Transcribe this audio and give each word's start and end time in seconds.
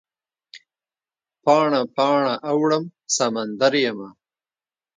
پاڼه، 1.43 1.81
پاڼه 1.95 2.33
اوړم 2.51 2.85
سمندریمه 3.15 4.09